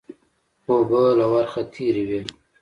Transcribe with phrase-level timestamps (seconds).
[0.69, 2.19] اوبه له ورخه تېرې وې